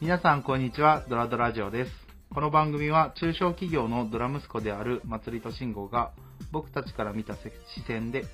[0.00, 1.90] 皆さんこんにちは、ドラドラジオです。
[2.32, 6.12] この番組は中小企業のドラ息子であるまつりと慎吾が
[6.52, 7.40] 僕たちから見た視
[7.88, 8.24] 線で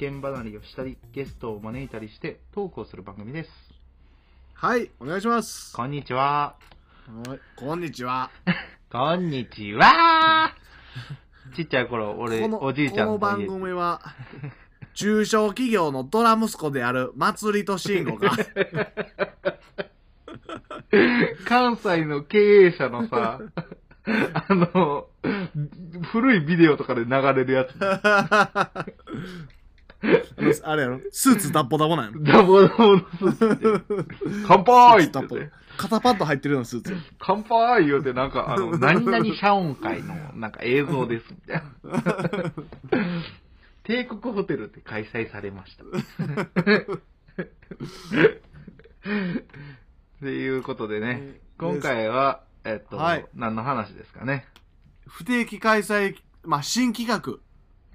[0.00, 3.50] 世間離れをしたりゲストを招いたりしてトークをする番組です。
[4.54, 5.76] はい、お願いします。
[5.76, 6.56] こんにちは。
[7.26, 8.30] はい、こんにちは。
[8.90, 10.54] こんにちは
[11.54, 14.00] ちっちゃい頃、俺、このおじいちゃんこの番家組は、
[14.94, 18.30] 中小企業のドラ息子である祭りと慎吾が、
[21.50, 23.40] 関西の経営者のさ、
[24.06, 25.08] あの、
[26.12, 27.74] 古いビデオとかで流れるやつ。
[27.80, 28.86] あ
[30.38, 32.22] のあれやろ、スーツダッポダボなんやろ？
[32.22, 34.04] ダボダボのスーツで
[34.46, 35.50] 乾杯ってって。
[35.76, 36.94] 肩パッド入ってるようなスーツ。
[37.18, 42.52] 乾杯言うて、なんか、あの、 何々謝恩会の、なんか映像です、みたいな。
[43.82, 45.84] 帝国ホテルって開催されました。
[50.20, 53.24] っていうことでね、今回は、えっと、はい。
[53.34, 54.44] 何の話ですかね？
[55.06, 57.38] 不定期開催、まあ、新企画、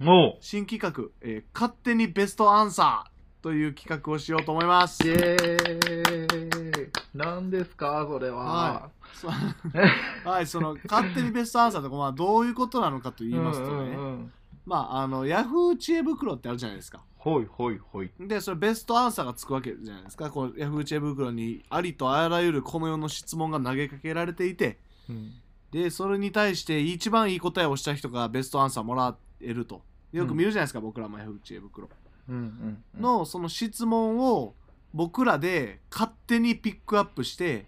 [0.04, 5.04] も新企画、えー勝手にベストアンサーという企画をしようと思います。
[5.04, 5.14] う、イ。
[5.14, 6.90] ェーイ。
[7.14, 8.42] 何ですか、それは。
[8.42, 9.28] はそ
[10.28, 14.32] はい、その、勝手にベストアンサーとか、まあ、どういうことなのかと言いますとね、うんうんうん
[14.66, 17.00] まあ、あの、ヤフー知恵袋ってあるじゃないですか。
[17.16, 18.10] ほいほいほい。
[18.20, 20.30] で、それベストアンサーがつくわけじゃないですか。
[20.30, 24.78] こう、ヤフー知恵袋にありとあらゆるこの世の質問が投げかけられていて、
[25.08, 25.32] うん
[25.70, 29.82] で、それに対して一番いい答えをした人がベストアンサーもらえると。
[30.12, 31.88] よく見るじゃないですか、僕らもヤフー知恵袋。
[32.28, 34.54] うんうんうんの、その質問を
[34.94, 37.66] 僕らで勝手にピックアップして、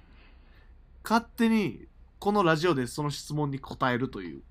[1.05, 1.87] 勝手に
[2.19, 4.43] このラジオでその質問に答えるという。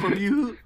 [0.00, 0.56] という、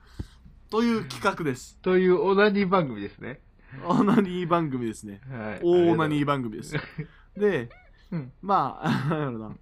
[0.70, 1.78] という企画です。
[1.82, 3.40] というオナニー番組ですね。
[3.84, 5.20] オーナニー番組ですね。
[5.30, 5.60] はい。
[5.62, 6.24] 大オナニーー。
[6.24, 6.74] 番組です。
[7.36, 7.68] で、
[8.10, 9.56] うんまあ、なんやろな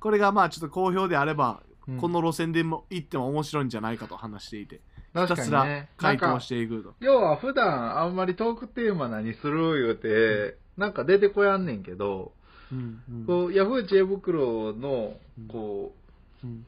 [0.00, 4.80] これがまあちょっと好評であれば、うんこの路線でも行っても面白いんじゃないかと話していて、ひ
[5.14, 5.88] 確たすら。
[5.96, 6.94] 回答していくと。
[7.00, 12.32] 要は普段あんまりトークテーマ何する言うて、なんか出てこやんねんけど、
[12.70, 15.92] うんうんこう、ヤフー知恵袋のうん、こ
[16.44, 16.64] うんう、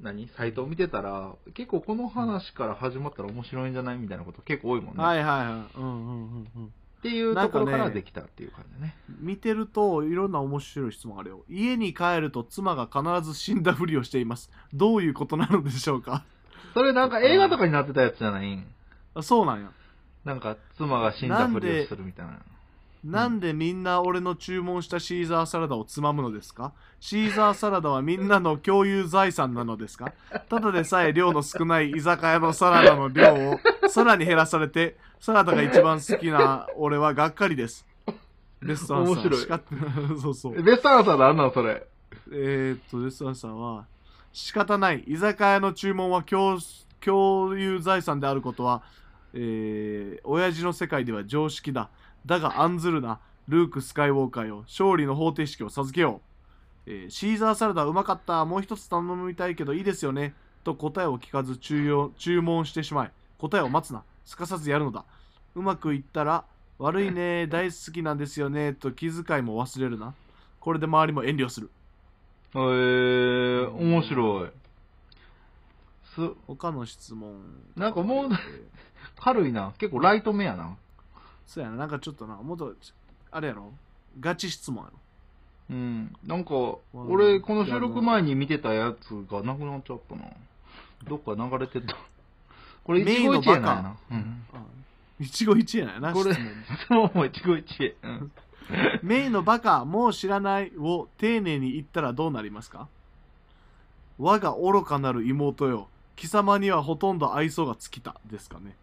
[0.00, 0.28] 何？
[0.36, 3.98] サイトを見てたら、結構この話から始まったら面白いんじゃない？
[3.98, 5.02] みたいなこと結構多いもんね。
[5.02, 5.78] はいはいはい。
[5.78, 6.66] うんうんうんうん。
[6.66, 6.68] っ
[7.02, 8.96] ていうところからできたっていう感じね。
[9.20, 11.44] 見てるといろんな面白い質問あるよ。
[11.50, 14.50] 家に帰ると妻が必ず死んだふりをしています。
[14.72, 16.24] どういうことなのでしょうか？
[16.72, 18.50] それなんか映画とかになってたやつじゃない？
[18.50, 18.66] ん
[19.14, 19.70] あそうなんや。
[20.24, 22.40] なんか妻が死んだふりをするみたいな。
[23.04, 26.72] なんでみんな俺の注文したシーザーサラダをつまむのですか？
[27.00, 30.12] シーザーサラダはみんなの共有財産なのですか？
[30.48, 33.58] ただでさえ量の少ない居酒屋のサラダの量を
[33.90, 37.86] さらに減らされて、サラダが一番好きな俺はがっかりです。
[38.62, 39.14] ベストアンサー。
[39.14, 39.38] 面白
[40.16, 40.62] い そうそう。
[40.62, 41.86] ベストアンサーなんなんそれ。
[42.32, 43.84] えー、っと、ベストアンサーは、
[44.32, 45.00] 仕方ない。
[45.06, 46.58] 居酒屋の注文は共
[47.02, 48.82] 共有財産であることは、
[49.34, 51.90] えー、親父の世界では常識だ。
[52.26, 53.20] だが案ずるな。
[53.48, 54.64] ルーク・スカイウォーカーよ。
[54.66, 56.22] 勝利の方程式を授けよ
[56.86, 56.90] う。
[56.90, 58.44] えーシーザーサラダうまかった。
[58.44, 60.34] もう一つ頼みたいけどいいですよね。
[60.64, 63.10] と答えを聞かず注要注文してしまい。
[63.38, 64.02] 答えを待つな。
[64.24, 65.04] すかさずやるのだ。
[65.54, 66.44] うまくいったら、
[66.78, 68.72] 悪いね、大好きなんですよね。
[68.72, 70.14] と気遣いも忘れるな。
[70.60, 71.70] これで周りも遠慮する。
[72.54, 74.50] えー、面白い。
[76.14, 77.42] す、他の質問。
[77.76, 78.38] なんかもうえー
[79.16, 79.72] 軽いな。
[79.78, 80.76] 結構ライト目やな。
[81.46, 82.74] そうやな、なんかちょっとな、もっと、
[83.30, 83.72] あれやろ？
[84.20, 84.98] ガチ質問やろ？
[85.70, 86.16] うん。
[86.24, 86.50] なんか、
[86.92, 90.22] 俺、この収録前に見てたやつがなくなっちゃったな。
[91.08, 91.96] どっか流れてた。
[92.84, 93.96] これ、一期一会やな。
[94.10, 94.16] うん。
[94.16, 94.44] うん
[95.20, 96.34] 一期一会やな、これ。
[96.88, 97.94] そう一期一会。
[98.02, 98.32] うん。
[99.02, 102.88] メイのバカ、もう知らないを丁寧に言ったらどうなりますか？
[104.18, 105.88] 我が愚かなる妹よ。
[106.16, 108.16] 貴様にはほとんど愛想が尽きた。
[108.26, 108.76] ですかね。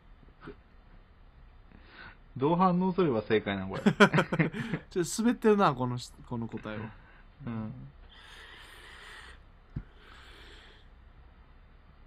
[2.38, 3.81] どう反応すれば正解なのこれ？
[4.90, 6.83] ちょっと滑ってるな、このし、この答えは。
[7.48, 7.74] うん。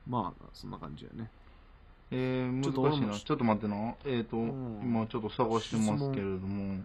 [0.09, 1.31] まあ、そんな感じやね。
[2.11, 3.19] えー、難しいな。
[3.19, 3.95] ちょっと待ってな。
[4.05, 6.83] えっ、と、ん今ちょっと探してますけれども。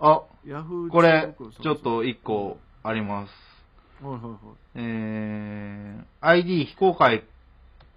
[0.00, 4.04] あ、ヤフーこれちょっと一個あります。
[4.04, 4.36] はいはいはい。
[4.76, 7.24] えー、ID 非公開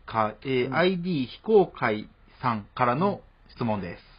[0.06, 2.10] か、えーうん ID 非公開
[2.42, 4.11] さんからの質問です。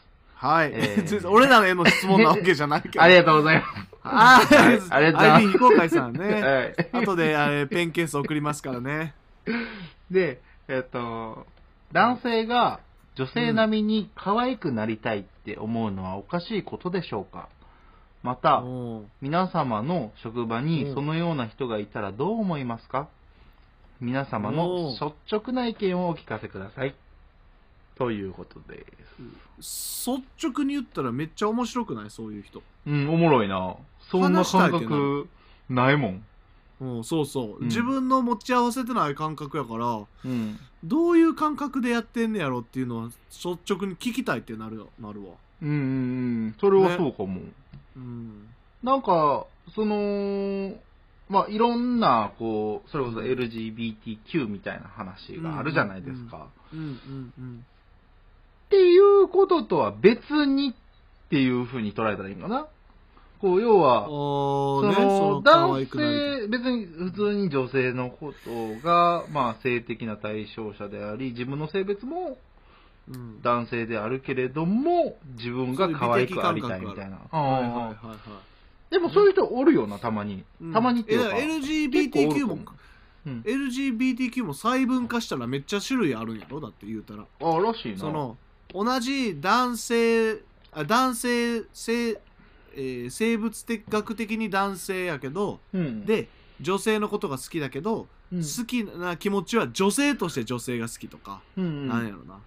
[0.43, 0.73] はい。
[0.75, 3.01] えー 俺らへの質問なわけじゃないけど。
[3.03, 3.89] ありがとうございます。
[4.03, 6.43] あーはいありがとうございます非公開さんね。
[6.43, 7.05] はい。
[7.05, 9.15] 後であれペンケース送りますからね。
[10.11, 11.47] で、えっ、と、
[11.93, 12.81] 男性が
[13.15, 17.49] 女性並みに可愛くなりたいって思うのはおかしいことでしょうか、
[18.23, 18.63] また、
[19.21, 23.09] 皆様の職場うんにそのような人がいたらどう思いますか？
[24.01, 26.95] 皆様おのー率直な意見をお聞かせください。
[27.97, 28.85] ということで
[29.61, 30.11] す。
[30.11, 32.11] 率直に言ったらめっちゃ面白くない？
[32.11, 32.63] そういう人。
[32.87, 33.77] うん、おもろいな。
[34.11, 35.29] そんな感覚
[35.69, 36.25] ないもん。
[36.81, 40.59] うん、そうそう、うん自分の持ち合わせてない感覚やから、うん。
[40.83, 45.35] どういう感覚でやってんねやろっていうのは率直に聞きたいってなるなるわ。
[45.63, 45.79] うんうんう
[46.49, 46.55] ん。
[46.61, 47.41] それはそうかも。
[47.97, 48.49] うん。
[48.83, 49.47] なんか、
[49.77, 50.75] その、
[51.29, 56.49] まあ、いろんな、こう、それこそ LGBTQ みたいな話があるじゃないですか。
[56.73, 57.65] うんうんうん。
[58.73, 60.73] っていうこととは別にっ
[61.29, 62.67] ていうふうに捉えたらいいのかな
[63.39, 72.39] こう、要は、あその、男性、別に普通に女性のことが、まあ、性的な対象者であり、自分の性別も。
[73.43, 77.19] 男性であるけれども、自分が可愛くありたいみたいな。
[78.91, 80.73] でもそういう人おるよな、たまにい。。
[80.73, 81.35] たまにっていうか。
[81.35, 82.59] LGBTQ も
[83.27, 86.61] LGBTQ も細分化したらめっちゃ種類あるんやろ？
[86.61, 87.25] だって言うたら。
[87.25, 87.99] あらしいな。
[87.99, 88.37] その、
[88.73, 90.41] 同じ男性、
[90.73, 92.21] あ男性、性、
[92.75, 96.29] えー生物的学的に男性やけど、うん、で、
[96.61, 102.39] 女性のことが好きだけど、うん、好きな気持ちは女性として女性が好きとか、うんうん、なんやろな。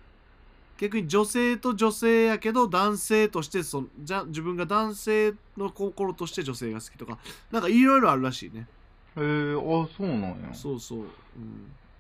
[0.78, 7.18] 逆に女性と女性やけど男性としてそじゃ自分が男性の心として女性が好きとか
[7.50, 8.68] なんかいろいろあるらしいね。
[9.16, 10.54] えー、あ、そうなんや。
[10.54, 11.00] そうそう。
[11.00, 11.08] うん、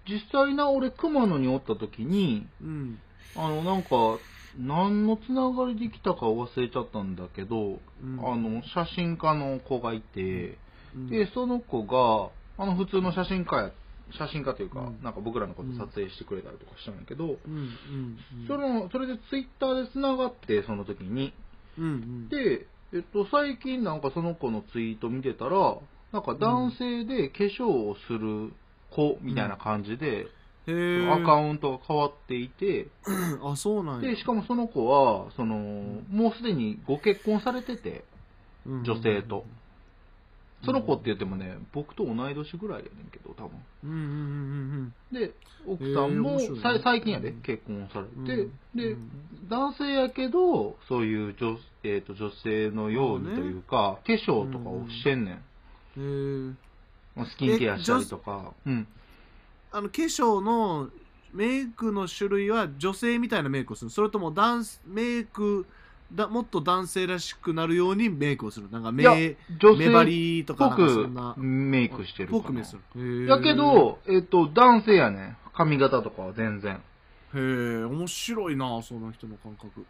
[0.08, 3.00] 実際な、俺、熊野におった時に、うん
[3.34, 4.20] あの、なんか、
[4.58, 10.58] 何のつながりで来たか忘れちゃったんだけど、うん、あの、写真家の子がいて、
[10.96, 11.10] うん。
[11.10, 13.72] で、その子が、あの、普通の写真家や、
[14.18, 15.04] 写真家というか、うん。
[15.04, 17.38] なんか僕らのこと撮影してくれたりとかしたんやけど、
[18.48, 21.34] その、それでツイッターで繋がって、その時に。
[22.30, 25.78] で、えっと、最近なんかその子のツイート見てたら、
[26.14, 28.54] なんか男性で化粧をする
[28.92, 30.28] 子みたいな感じで、
[30.68, 32.88] へえアカウントが変わっていて、
[33.44, 34.10] あそうなんや。
[34.10, 35.56] で、しかもその子は、その、
[36.10, 38.04] もうすでにご結婚されてて、
[38.66, 38.84] うん。
[38.84, 39.46] 女性と。
[40.64, 43.52] その子って言ってもね、僕と同い年ぐらいやねんけど、多分。
[43.84, 44.02] うんうんう
[44.82, 45.34] んで、
[45.68, 48.26] 奥さんも、さい最近やで、うん結婚されうん。
[48.26, 48.36] て、
[48.76, 49.12] で、うん。
[49.48, 55.32] 男性やけど、そういう女,、えー、と女性のようにというか、化粧とかをしてんね
[55.98, 56.00] ん。
[56.00, 56.58] うん。
[57.18, 58.54] へスキンケアしたりとか。
[58.66, 58.88] うん。
[59.76, 60.90] あの化粧の
[61.34, 65.66] メイクの種類は女性みたいなメイクをするそれとも男メイク
[66.14, 72.42] だもっと男性らしくなるようにメイクをするなんか目目張性りとかなんかそんなくメイクしてるかな。
[72.42, 75.38] ぽくメイクするけど、えっ、と、男性やねん。
[75.54, 76.76] 髪型とかは全然。
[76.76, 76.80] へ
[77.34, 79.86] え面白いなその人の感覚、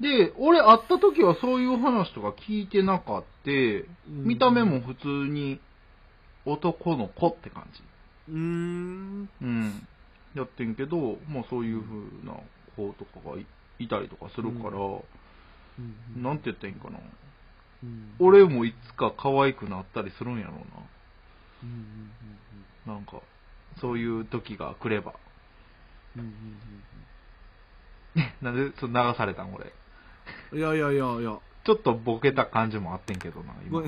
[0.00, 3.50] で、俺会った時はそういう話とか聞いてなかった。
[4.06, 5.60] 見た目も普通に
[6.46, 7.82] 男の子って感じ。
[8.28, 9.88] うーんうん。
[10.34, 11.94] やってんけど、まあそういう風
[12.26, 12.38] な
[12.76, 13.46] 子とかがい
[13.78, 15.02] いたりとかするから、う
[15.80, 16.98] んなんて言ったらいいんかな。
[17.84, 22.10] うん俺もいつか可愛くなったりするんやろううんうん
[22.86, 22.94] な。
[22.94, 23.20] なんか、
[23.80, 25.14] そういう時が来れば。
[26.16, 26.58] うんうん
[28.42, 29.72] なんで、そう流されたん俺。
[30.52, 31.38] うんいやいやいやいや
[31.68, 33.82] ちょっとボケた感じもあってんけどな、今。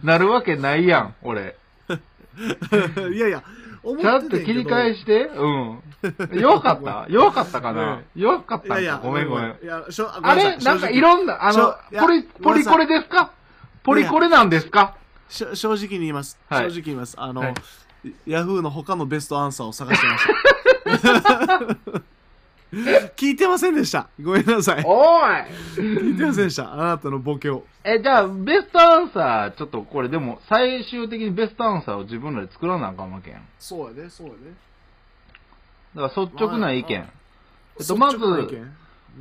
[0.02, 1.58] なるわけないやん、俺。
[3.14, 3.42] いやいや
[3.82, 5.24] 思ってちゃんと切り返して。
[5.26, 5.82] うん。
[6.32, 7.04] 弱かった。
[7.12, 8.00] 弱かったかな。
[8.14, 9.00] 弱かったんか。
[9.02, 9.54] ごめんごめん。
[10.22, 13.32] あれなんかいろんな、あのポリ、ポリコレですか？
[13.82, 14.96] ポリコレなんですか？
[15.28, 16.70] 正直に言います、はい。
[16.70, 17.16] 正直に言います。
[17.20, 17.54] あの、はい。
[18.26, 21.58] ヤフーの他のベストアンサーを探してました
[23.16, 24.08] 聞いてませんでした。
[24.20, 24.84] ごめんなさい。
[24.84, 25.32] おい。
[25.76, 26.72] 聞いてませんでした。
[26.72, 27.64] あなたのボケを。
[27.84, 33.42] え、じゃあ、ベストアンサー、ちょっとこれでも、最終的にベストアンサーを自分らで作らなあかんわけやん。
[33.58, 34.38] そうやでそうやで。
[36.02, 36.98] だから率直な意見。
[36.98, 37.06] ま
[37.78, 38.68] えっと、まず、うん。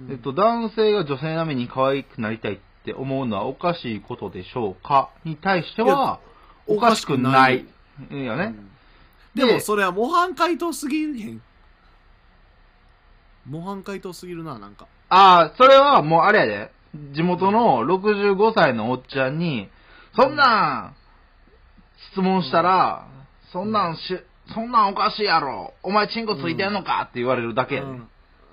[0.10, 5.10] えっと、男性が女性並みに可愛くなりたいって思うのはおかしいことでしょうか？
[5.24, 6.20] に対しては、
[6.68, 7.66] おかしくない。
[8.12, 8.16] い。
[8.22, 8.56] いよね。
[9.36, 11.42] でもそれは模範解答すぎるへん
[13.48, 16.72] 模範解答すぎるななんかああ、それはもうあれやで。
[17.14, 19.70] 地元の65歳のおっちゃんに、
[20.16, 20.96] そんなん、
[22.14, 23.08] 質問したら、
[23.52, 24.02] そんなんし、
[24.54, 25.74] そんなんおかしいやろ。
[25.84, 27.02] お前チンコついてんのか？
[27.10, 27.88] って言われるだけやで。
[27.88, 28.08] うん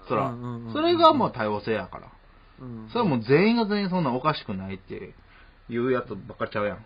[0.09, 0.73] そらうんうんうん。
[0.73, 2.09] それがもう多様性やから。
[2.61, 5.15] うんそれはもう全員が全員そんなんおかしくないって
[5.71, 6.85] 言うやつばっかりちゃうやん。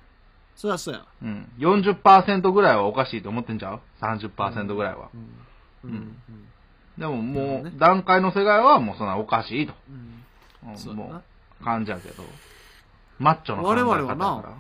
[0.57, 1.49] そりゃそうやうん。
[1.59, 5.09] 40%ぐらいはおかしいと思ってんちゃう ?30% ぐらいは。
[5.85, 6.17] うんうん
[6.99, 9.75] でももう、段階の世界はもうそんなおかしいと。
[9.91, 11.23] うんも
[11.61, 12.25] う、感じやけど。
[13.19, 14.57] マッチョの考え方我々はだなから。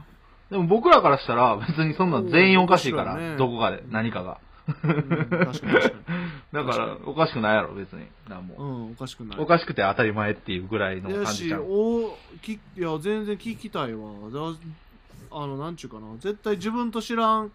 [0.50, 4.38] でも僕らからしたら別にそんな全員おかしいから、ねどこかで、何かが。
[4.38, 5.96] うん確かに確かに。
[6.52, 8.06] だから、おかしくないやろ、別に。
[8.28, 9.38] なんもうん、おかしくない。
[9.38, 11.62] おかしくて当たり前っていうぐらいの感じじゃん。
[11.62, 14.10] おきいや、全然聞きたいわ。
[14.32, 14.40] だ
[15.32, 16.06] あの、なんちゅうかな。
[16.18, 17.52] 絶対自分と知らん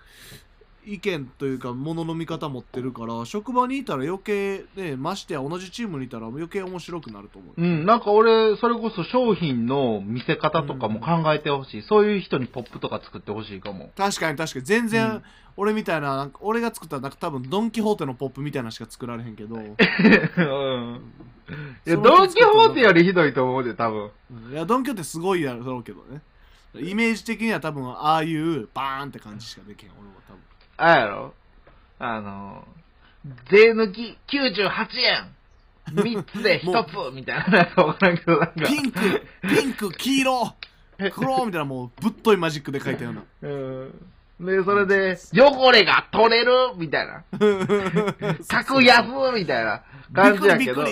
[0.85, 7.61] 意見というか、ものの見方持ってるから、職場にいたら余計、ね、ましてや同じチームにいたら余計面白くなると思う。
[7.61, 11.81] うん、なんか俺、それこそ商品の見せ方とかも考えてほしい。
[11.83, 13.91] そういう人にポップとか作ってほしいかも。
[13.95, 14.65] 確かに確かに。
[14.65, 15.23] 全然、うん
[15.57, 19.65] 俺みたいな、なんか俺が作ったらなんか多分ドン・キホーテのポップみたいなのしか作られへんけど、 うん。
[21.85, 24.11] いや、ドンキホーテよりひどいと思うで、多分。
[24.31, 26.21] うんいや、ドン・キホーテすごいやろうけどね。
[26.75, 30.39] イメージ的には多分、ああいうバーンって感じしかできへん、俺は多分。
[30.83, 31.33] あれやろ？
[31.99, 32.67] あの、
[33.51, 35.31] 税抜き98円
[35.93, 38.53] !3 つで1つみたいなやつわからんけど、なんか。
[38.65, 38.99] ピンク、
[39.43, 40.55] ピンク、黄色、
[41.13, 43.23] 黒みたいなもうぶっといマジックで書いたような。
[43.43, 43.91] うん。
[44.39, 47.23] で、それで、汚れが取れるみたいな。
[48.49, 49.83] 格安みたいな
[50.13, 50.81] 感じやけど。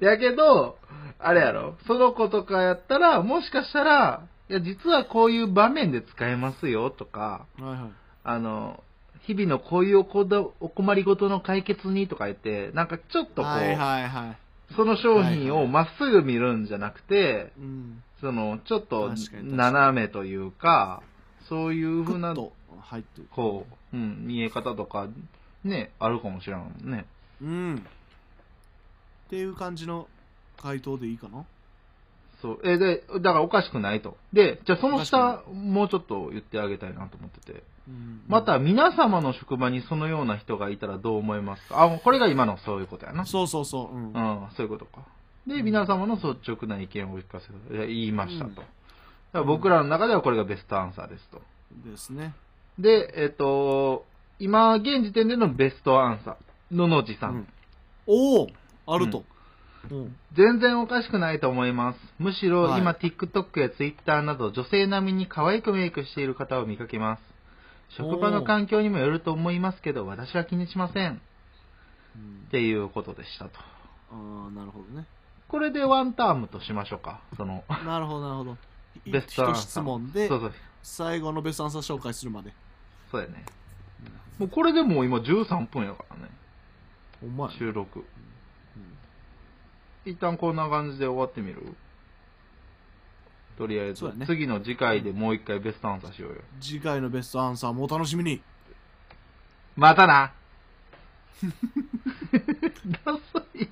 [0.00, 0.78] やけど、
[1.18, 4.22] あれやろ、その子とかやったら、もしかしたら、
[4.52, 7.78] いや、実はこういう場面で使えますよとか、はいはい。
[8.22, 8.84] あの、
[9.22, 14.74] 日々のこういうおこだお困りごとの解決にとか言って、なんかちょっとこう、はいはいはい。
[14.76, 18.02] その商品をまっすぐ見るんじゃなくて、うん。
[18.20, 19.10] その、ちょっと
[19.42, 21.02] 斜めというか、
[21.48, 23.28] そういう風な、ふっと入ってる。
[23.30, 25.08] こう、うん、見え方とか、
[25.64, 27.06] ね、あるかもしれんね。
[27.40, 27.76] うん。
[29.26, 30.08] っていう感じの
[30.58, 31.46] 回答でいいかな？
[32.42, 32.60] そう。
[32.64, 34.16] え、で、だからおかしくないと。
[34.32, 37.62] で、じゃあその下、もうちょっと言ってあげたいなと思ってて。
[37.88, 41.82] うんまた、皆様の職場にそのような人がいたらどう思いますか？
[41.82, 43.24] あ、これが今のそういうことやな。
[43.26, 43.96] そうそうそう。
[43.96, 44.12] うん。
[44.12, 45.00] うん、そういうことか。
[45.46, 47.86] で、皆様の率直な意見をお聞かせ。
[47.86, 48.50] 言いましたと。
[48.50, 48.66] うんだか
[49.32, 51.40] ら僕らの中ではこれがベストアンサーですと。
[51.88, 52.34] ですね。
[52.78, 54.04] で、えっ、と、
[54.38, 57.48] 今、現時点でのベストアンサー、ののじさん,、うん
[58.06, 58.48] おお
[58.86, 59.24] あると。
[59.90, 60.16] うん。
[60.34, 61.98] 全然おかしくないと思います。
[62.18, 67.22] むしろはい今、TikTok や Twitter など女性並みに可愛くメイクしている方を見かけます。
[67.96, 71.20] 職場の環境にもよると思いますけど、私は気にしません。
[72.16, 73.58] うんっていうことでしたと。
[74.10, 75.06] ああ、なるほどね。
[75.48, 77.22] これでワンタームとしましょうか。
[77.36, 78.56] その、なるほど、なるほど。
[79.06, 79.70] ベストアン一サー。
[79.70, 80.52] 質問でそう、そう。
[80.82, 82.52] 最後のベストアンサー紹介するまで。
[83.10, 83.44] そうやね。
[84.38, 86.30] もうこれでもう今13分やからね。
[87.20, 88.04] ほんまやね収録。
[90.06, 91.62] うん一旦こんな感じで終わってみる？
[93.58, 96.38] とりあえず、ね次の次回でもう一回ベストアンサーしようよ。
[96.60, 98.40] 次回のベストアンサーもお楽しみに。
[99.76, 100.32] またな
[103.04, 103.68] ダサい。